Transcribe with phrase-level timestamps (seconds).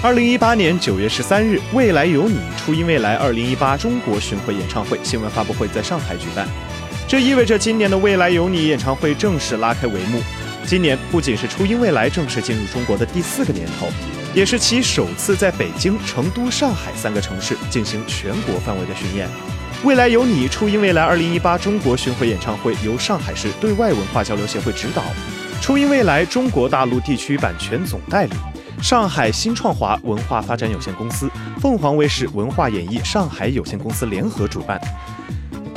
[0.00, 6.46] 二零一八年九月十三日，未来有你，初音未来二零一八中国巡回演唱会新闻发布会在上海举办。
[7.08, 10.22] 这意味着今年的未来有你演唱会正式拉开帷幕。
[10.64, 13.88] 今年不仅是初音未来正式进入中国的第四个年头，
[14.32, 19.28] 也是其首次在北京、成都、上海三个城市进行全国范围的巡演。
[19.82, 25.02] 未来有你，初音未来二零一八中国巡回演唱会由上海市对外文化交流协会指导，
[25.60, 28.36] 初音未来中国大陆地区版权总代理。
[28.82, 31.28] 上海新创华文化发展有限公司、
[31.60, 34.80] 凤凰卫视文化演艺上海有限公司联合主办。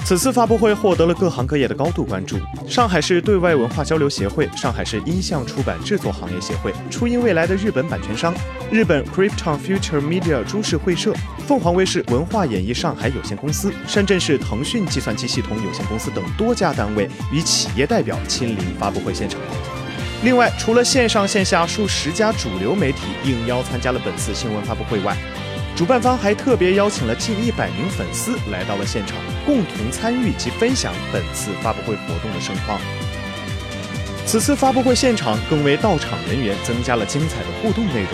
[0.04, 2.38] 此次发布会获得了各行各业的高度关注。
[2.68, 8.34] 上海市对外文化交流协会、上海市音像出版制作行业协会、初音未来的日本版权商、
[8.72, 11.14] 日本 Krypton Future Media 株式会社、
[11.48, 19.40] 凤凰卫视文化演艺上海有限公司、深圳市腾讯计算机系统有限公司等多家单位与企业代表亲临发布会现场。
[20.24, 25.18] 另外，除了线上线下数十家主流媒体应邀参加了本次新闻发布会外，
[25.76, 32.80] 主办方还特别邀请了近一百名粉丝来到了现场，共同参与及分享本次发布会活动的盛况。
[34.24, 38.12] 此次发布会现场更为到场人员增加了精彩的互动内容，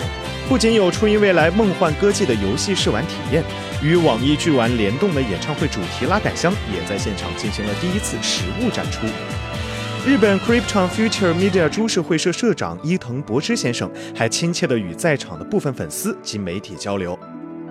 [0.48, 3.44] 不仅有初音未来梦幻歌姬的游戏试玩体验，
[3.82, 9.06] 与网易剧玩联动的演唱会主题拉杆箱也在现场进行了第一次实物展出。
[10.08, 17.16] 日本 Krypton Future Media 株式会社社长伊藤博之先生还亲切地与在场的部分粉丝及媒体交流。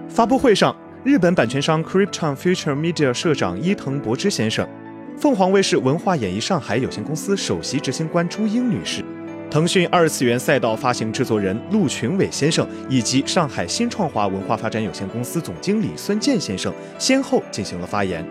[0.08, 4.70] 发布会上，日本版权商 Krypton Future Media 社长伊藤博之先生、
[5.18, 9.04] 凤凰卫视文化演艺上海有限公司首席执行官朱英女士、
[9.50, 18.24] 腾讯二次元赛道发行制作人陆群伟先生以及上海新创华文化发展有限公司总经理孙健先生先后进行了发言。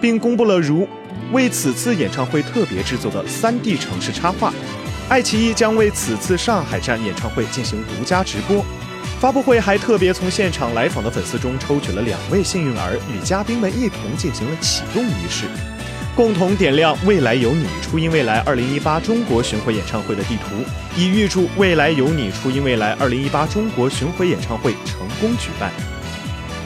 [0.00, 0.86] 并公布了如
[1.32, 4.52] 为此次演唱会特别制作的 3D 城市插画，
[5.08, 8.64] 爱奇艺将为此次上海站演唱会进行独家直播。
[9.20, 15.46] 发布会还特别从现场来访的粉丝中抽取了两位幸运儿，与嘉宾们一同进行了启动仪式，
[16.14, 20.62] 共同点亮“未来有你”初音未来2018中国巡回演唱会的地图，
[20.96, 25.72] 以预祝“未来有你”初音未来2018中国巡回演唱会成功举办。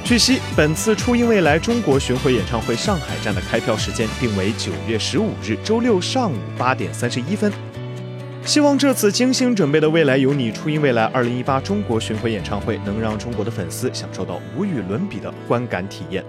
[0.08, 7.52] 据悉，本次初音未来中国巡回演唱会上海站的开票时间定为九月十五日周六上午八点三十一分。
[8.42, 16.24] 希望这次精心准备的《未来有你》初音未来二零一八中国巡回演唱会能让中国的粉丝享受到无与伦比的观感体验。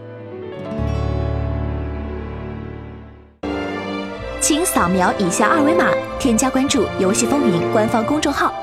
[4.42, 8.54] 请扫描以下二维码，添加关注“游戏风云”官方公众号，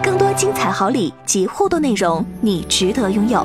[0.00, 3.44] 更多精彩好礼及互动内容，你值得拥有。